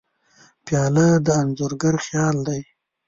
پیاله 0.65 1.07
د 1.25 1.27
انځورګر 1.41 1.95
خیال 2.05 2.35
دی. 2.47 2.61